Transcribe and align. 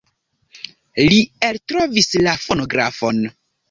Li 1.13 1.21
eltrovis 1.51 2.13
la 2.27 2.37
fonografon. 2.49 3.27